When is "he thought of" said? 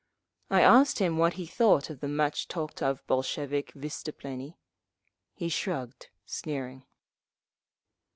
1.33-1.99